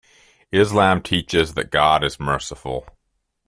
[0.51, 2.87] Islam teaches that God is Merciful.